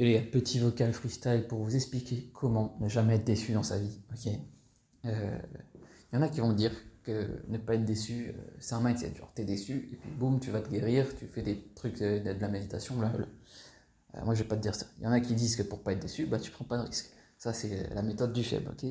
Yo 0.00 0.06
les 0.06 0.14
gars, 0.14 0.22
petit 0.22 0.58
vocal 0.58 0.94
freestyle 0.94 1.44
pour 1.46 1.62
vous 1.62 1.76
expliquer 1.76 2.30
comment 2.32 2.74
ne 2.80 2.88
jamais 2.88 3.16
être 3.16 3.24
déçu 3.26 3.52
dans 3.52 3.62
sa 3.62 3.78
vie. 3.78 3.98
Ok? 4.10 4.32
Il 4.32 4.40
euh, 5.10 5.38
y 6.14 6.16
en 6.16 6.22
a 6.22 6.28
qui 6.30 6.40
vont 6.40 6.54
dire 6.54 6.72
que 7.02 7.44
ne 7.48 7.58
pas 7.58 7.74
être 7.74 7.84
déçu, 7.84 8.28
euh, 8.28 8.32
c'est 8.60 8.74
un 8.74 8.80
mindset. 8.80 9.14
Genre, 9.14 9.30
t'es 9.34 9.44
déçu 9.44 9.90
et 9.92 9.96
puis 9.96 10.10
boum, 10.18 10.40
tu 10.40 10.50
vas 10.50 10.62
te 10.62 10.70
guérir, 10.70 11.06
tu 11.18 11.26
fais 11.26 11.42
des 11.42 11.62
trucs 11.74 12.00
de, 12.00 12.18
de 12.18 12.40
la 12.40 12.48
méditation. 12.48 12.94
Euh, 13.02 14.24
moi, 14.24 14.32
je 14.32 14.42
vais 14.42 14.48
pas 14.48 14.56
te 14.56 14.62
dire 14.62 14.74
ça. 14.74 14.86
Il 15.00 15.04
y 15.04 15.06
en 15.06 15.12
a 15.12 15.20
qui 15.20 15.34
disent 15.34 15.54
que 15.54 15.62
pour 15.62 15.82
pas 15.82 15.92
être 15.92 16.00
déçu, 16.00 16.24
bah 16.24 16.38
tu 16.38 16.50
prends 16.50 16.64
pas 16.64 16.78
de 16.78 16.86
risque. 16.86 17.10
Ça, 17.36 17.52
c'est 17.52 17.92
la 17.92 18.00
méthode 18.00 18.32
du 18.32 18.42
faible. 18.42 18.70
Ok? 18.72 18.90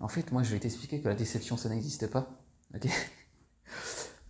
En 0.00 0.08
fait, 0.08 0.32
moi, 0.32 0.42
je 0.42 0.54
vais 0.54 0.60
t'expliquer 0.60 1.02
que 1.02 1.08
la 1.08 1.14
déception, 1.14 1.58
ça 1.58 1.68
n'existe 1.68 2.06
pas. 2.06 2.42
Ok? 2.74 2.88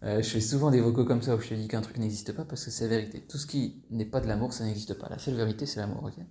Euh, 0.03 0.23
je 0.23 0.31
fais 0.31 0.41
souvent 0.41 0.71
des 0.71 0.81
vocaux 0.81 1.05
comme 1.05 1.21
ça 1.23 1.37
où 1.37 1.41
je 1.41 1.49
te 1.49 1.55
dis 1.55 1.69
qu'un 1.69 1.83
truc 1.83 1.99
n'existe 1.99 2.33
pas 2.33 2.45
parce 2.45 2.65
que 2.65 2.71
c'est 2.71 2.85
la 2.89 2.97
vérité. 2.97 3.21
Tout 3.27 3.37
ce 3.37 3.47
qui 3.47 3.85
n'est 3.91 4.07
pas 4.07 4.21
de 4.21 4.27
l'amour, 4.27 4.53
ça 4.53 4.65
n'existe 4.65 4.95
pas. 4.95 5.09
La 5.09 5.19
seule 5.19 5.35
vérité, 5.35 5.67
c'est 5.67 5.81
l'amour, 5.81 6.05
ok? 6.05 6.25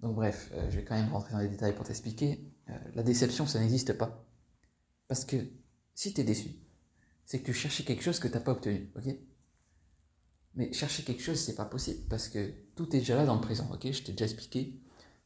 Donc 0.00 0.14
bref, 0.14 0.50
euh, 0.54 0.70
je 0.70 0.76
vais 0.76 0.84
quand 0.84 0.94
même 0.94 1.12
rentrer 1.12 1.32
dans 1.32 1.40
les 1.40 1.48
détails 1.48 1.74
pour 1.74 1.84
t'expliquer. 1.84 2.52
Euh, 2.70 2.78
la 2.94 3.02
déception, 3.02 3.46
ça 3.46 3.58
n'existe 3.60 3.94
pas. 3.94 4.24
Parce 5.08 5.24
que 5.24 5.36
si 5.94 6.14
tu 6.14 6.20
es 6.20 6.24
déçu, 6.24 6.50
c'est 7.24 7.40
que 7.40 7.46
tu 7.46 7.52
cherchais 7.52 7.84
quelque 7.84 8.02
chose 8.02 8.18
que 8.18 8.28
tu 8.28 8.34
n'as 8.34 8.40
pas 8.40 8.52
obtenu, 8.52 8.92
ok? 8.96 9.16
Mais 10.54 10.72
chercher 10.72 11.02
quelque 11.02 11.22
chose, 11.22 11.38
c'est 11.38 11.54
pas 11.54 11.64
possible 11.64 12.06
parce 12.08 12.28
que 12.28 12.52
tout 12.76 12.94
est 12.94 13.00
déjà 13.00 13.16
là 13.16 13.24
dans 13.24 13.34
le 13.34 13.40
présent, 13.40 13.68
ok? 13.72 13.90
Je 13.90 14.02
t'ai 14.02 14.12
déjà 14.12 14.26
expliqué. 14.26 14.80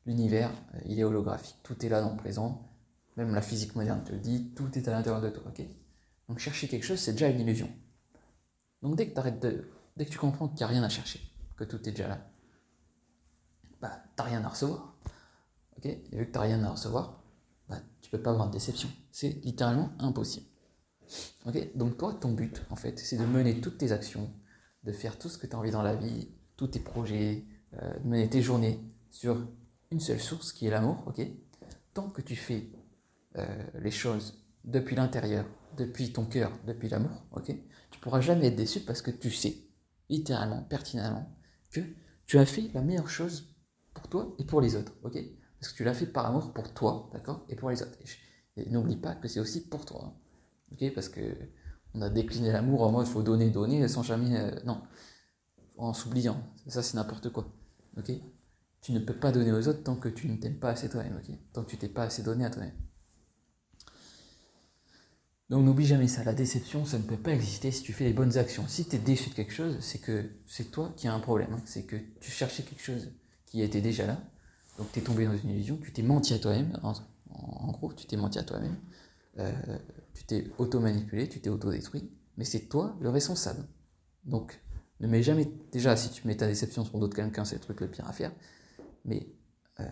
L'univers, 0.07 0.53
il 0.87 0.99
est 1.01 1.05
holographique. 1.05 1.57
Tout 1.63 1.85
est 1.85 1.89
là 1.89 2.01
dans 2.01 2.11
le 2.13 2.17
présent. 2.17 2.71
Même 3.17 3.35
la 3.35 3.43
physique 3.43 3.75
moderne 3.75 4.05
te 4.05 4.13
le 4.13 4.19
dit, 4.19 4.53
tout 4.55 4.79
est 4.79 4.89
à 4.89 4.93
l'intérieur 4.93 5.21
de 5.21 5.31
toi, 5.31 5.43
ok? 5.49 5.67
Donc 6.29 6.39
chercher 6.39 6.69
quelque 6.69 6.85
chose, 6.85 6.99
c'est 6.99 7.13
déjà 7.13 7.29
une 7.29 7.41
illusion. 7.41 7.71
Donc 8.83 8.97
dès 8.97 9.11
que, 9.11 9.19
arrêtes 9.19 9.41
de, 9.41 9.71
dès 9.97 10.05
que 10.05 10.11
tu 10.11 10.19
comprends 10.19 10.49
qu'il 10.49 10.59
n'y 10.59 10.65
a 10.65 10.69
rien 10.69 10.83
à 10.83 10.89
chercher, 10.89 11.21
que 11.57 11.65
tout 11.65 11.77
est 11.89 11.93
déjà 11.93 12.09
là, 12.09 12.31
bah 13.81 14.03
t'as 14.17 14.25
rien 14.25 14.45
à 14.45 14.49
recevoir. 14.49 14.97
Ok? 15.77 15.87
Et 15.87 16.03
vu 16.13 16.27
que 16.27 16.33
t'as 16.33 16.41
rien 16.41 16.63
à 16.65 16.71
recevoir, 16.71 17.23
bah 17.69 17.79
tu 18.03 18.11
peux 18.11 18.21
pas 18.21 18.31
avoir 18.31 18.49
de 18.49 18.53
déception. 18.53 18.89
C'est 19.11 19.45
littéralement 19.45 19.93
impossible. 19.99 20.47
Ok? 21.47 21.77
Donc 21.77 21.97
toi, 21.97 22.15
ton 22.15 22.33
but, 22.33 22.63
en 22.71 22.77
fait, 22.77 22.99
c'est 22.99 23.17
de 23.17 23.25
mener 23.25 23.61
toutes 23.61 23.79
tes 23.79 23.93
actions, 23.93 24.33
de 24.85 24.93
faire 24.93 25.19
tout 25.19 25.29
ce 25.29 25.39
que 25.39 25.47
tu 25.47 25.55
as 25.55 25.59
envie 25.59 25.71
dans 25.71 25.83
la 25.83 25.95
vie, 25.95 26.29
tous 26.57 26.69
tes 26.69 26.81
projets, 26.81 27.45
euh, 27.75 27.99
de 27.99 28.09
mener 28.09 28.29
tes 28.29 28.43
journées 28.43 28.81
sur 29.11 29.47
une 29.91 30.01
seule 30.01 30.21
source 30.21 30.53
qui 30.53 30.67
est 30.67 30.71
l'amour, 30.71 31.05
ok? 31.07 31.21
Tant 31.95 32.11
que 32.11 32.23
tu 32.23 32.37
fais 32.37 32.71
euh, 33.37 33.47
les 33.81 33.91
choses 33.91 34.45
depuis 34.65 34.97
l'intérieur, 34.97 35.47
depuis 35.77 36.13
ton 36.13 36.25
cœur, 36.25 36.53
depuis 36.67 36.89
l'amour, 36.89 37.25
ok 37.33 37.55
Tu 37.91 38.01
pourras 38.01 38.21
jamais 38.21 38.47
être 38.47 38.57
déçu 38.57 38.81
parce 38.81 39.03
que 39.03 39.11
tu 39.11 39.31
sais, 39.31 39.57
littéralement, 40.09 40.63
pertinemment, 40.63 41.29
que 41.71 41.81
tu 42.27 42.39
as 42.39 42.47
fait 42.47 42.71
la 42.75 42.83
meilleure 42.83 43.09
chose 43.09 43.55
pour 43.95 44.09
toi 44.09 44.35
et 44.39 44.45
pour 44.45 44.61
les 44.61 44.77
autres, 44.77 44.93
ok 45.03 45.19
Parce 45.61 45.73
que 45.73 45.77
tu 45.77 45.85
l'as 45.85 45.95
fait 45.95 46.07
par 46.07 46.27
amour 46.27 46.53
pour 46.53 46.73
toi, 46.75 47.11
d'accord 47.13 47.45
Et 47.49 47.57
pour 47.57 47.71
les 47.71 47.83
autres. 47.83 47.99
Et, 48.57 48.71
n'oublie 48.71 48.97
pas 48.97 49.15
que 49.15 49.29
c'est 49.29 49.41
aussi 49.41 49.69
pour 49.69 49.85
toi, 49.85 50.05
hein, 50.05 50.15
ok 50.73 50.95
Parce 50.95 51.09
que 51.09 51.21
on 51.95 52.03
a 52.03 52.11
décliné 52.11 52.53
l'amour 52.53 52.83
en 52.83 52.93
mode 52.93 53.07
faut 53.07 53.23
donner, 53.23 53.51
donner, 53.51 53.89
sans 53.89 54.03
jamais, 54.03 54.39
euh, 54.39 54.51
non, 54.65 54.83
en 55.79 55.93
s'oubliant. 55.95 56.43
Ça, 56.67 56.83
c'est 56.83 56.97
n'importe 56.97 57.31
quoi, 57.31 57.53
ok 57.97 58.13
Tu 58.81 58.93
ne 58.93 58.99
peux 58.99 59.17
pas 59.17 59.33
donner 59.33 59.53
aux 59.53 59.69
autres 59.69 59.83
tant 59.83 59.97
que 59.97 60.09
tu 60.09 60.29
ne 60.29 60.37
t'aimes 60.37 60.59
pas 60.59 60.71
assez 60.71 60.89
toi-même, 60.89 61.17
ok 61.17 61.35
Tant 61.53 61.65
que 61.65 61.71
tu 61.71 61.79
t'es 61.79 61.89
pas 61.89 62.05
assez 62.05 62.23
donné 62.23 62.45
à 62.45 62.51
toi-même. 62.51 62.75
Donc 65.49 65.65
n'oublie 65.65 65.87
jamais 65.87 66.09
ça, 66.09 66.25
la 66.25 66.35
déception, 66.35 66.85
ça 66.85 66.99
ne 66.99 67.05
peut 67.05 67.17
pas 67.17 67.31
exister 67.33 67.71
si 67.71 67.83
tu 67.83 67.93
fais 67.93 68.05
les 68.05 68.13
bonnes 68.13 68.37
actions. 68.37 68.67
Si 68.67 68.85
tu 68.85 68.97
es 68.97 68.99
déçu 68.99 69.31
de 69.31 69.35
quelque 69.35 69.53
chose, 69.53 69.77
c'est 69.81 69.99
que 69.99 70.29
c'est 70.47 70.73
toi 70.73 70.93
qui 70.97 71.07
as 71.07 71.15
un 71.15 71.21
problème. 71.21 71.53
Hein. 71.53 71.63
C'est 71.67 71.85
que 71.85 71.97
tu 72.21 72.31
cherchais 72.33 72.65
quelque 72.65 72.83
chose 72.83 73.13
qui 73.47 73.63
était 73.63 73.81
déjà 73.81 74.07
là, 74.07 74.21
donc 74.77 74.91
tu 74.93 74.99
es 74.99 75.03
tombé 75.03 75.25
dans 75.25 75.37
une 75.37 75.51
illusion, 75.51 75.79
tu 75.81 75.93
t'es 75.93 76.03
menti 76.03 76.35
à 76.35 76.39
toi-même, 76.39 76.79
en, 76.83 77.71
gros, 77.71 77.93
tu 77.93 78.07
t'es 78.07 78.17
menti 78.17 78.41
à 78.41 78.43
toi-même, 78.43 78.77
euh, 79.39 79.53
tu 80.15 80.25
t'es 80.25 80.51
auto-manipulé, 80.59 81.29
tu 81.29 81.41
t'es 81.41 81.49
auto-détruit, 81.49 82.11
mais 82.37 82.45
c'est 82.45 82.69
toi 82.69 82.97
le 83.01 83.09
responsable. 83.09 83.65
Donc 84.25 84.61
ne 84.99 85.07
mets 85.07 85.23
jamais, 85.23 85.49
déjà 85.71 85.97
si 85.97 86.11
tu 86.11 86.27
mets 86.27 86.37
ta 86.37 86.49
déception 86.49 86.85
sur 86.85 86.99
d'autres 86.99 87.15
quelqu'un, 87.15 87.45
c'est 87.45 87.55
le 87.55 87.61
truc 87.61 87.81
le 87.81 87.89
pire 87.89 88.09
à 88.09 88.13
faire, 88.13 88.33
mais 89.05 89.29
euh, 89.79 89.85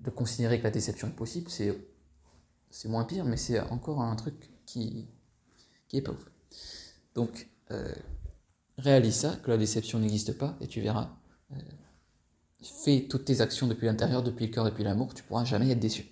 de 0.00 0.10
considérer 0.10 0.58
que 0.58 0.64
la 0.64 0.70
déception 0.70 1.08
est 1.08 1.16
possible, 1.16 1.48
c'est 1.48 1.74
moins 2.88 3.04
pire, 3.04 3.24
mais 3.24 3.36
c'est 3.36 3.60
encore 3.60 4.00
un 4.00 4.14
truc 4.16 4.50
qui, 4.66 5.08
qui 5.88 5.98
est 5.98 6.02
pauvre. 6.02 6.26
Donc, 7.14 7.48
euh, 7.70 7.94
réalise 8.78 9.14
ça, 9.14 9.36
que 9.42 9.50
la 9.50 9.56
déception 9.56 9.98
n'existe 9.98 10.36
pas, 10.36 10.56
et 10.60 10.66
tu 10.66 10.80
verras. 10.80 11.16
Euh, 11.52 11.56
fais 12.62 13.06
toutes 13.08 13.24
tes 13.24 13.40
actions 13.40 13.66
depuis 13.66 13.86
l'intérieur, 13.86 14.22
depuis 14.22 14.46
le 14.46 14.52
cœur, 14.52 14.64
depuis 14.64 14.84
l'amour, 14.84 15.14
tu 15.14 15.22
pourras 15.22 15.44
jamais 15.44 15.70
être 15.70 15.80
déçu. 15.80 16.06